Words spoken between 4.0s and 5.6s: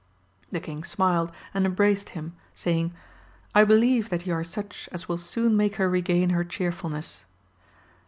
that ye are such as will soon